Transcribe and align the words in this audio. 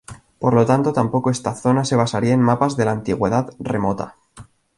Por 0.39 0.55
lo 0.55 0.65
tanto 0.65 0.93
tampoco 0.93 1.29
esta 1.29 1.53
zona 1.53 1.85
se 1.85 1.95
basaría 1.95 2.33
en 2.33 2.41
mapas 2.41 2.75
de 2.75 2.85
la 2.85 2.91
Antigüedad 2.91 3.53
remota. 3.59 4.15